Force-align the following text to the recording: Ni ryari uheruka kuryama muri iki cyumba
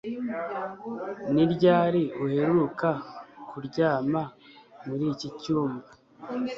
Ni 1.33 1.43
ryari 1.53 2.03
uheruka 2.23 2.89
kuryama 3.49 4.21
muri 4.85 5.03
iki 5.13 5.29
cyumba 5.41 5.87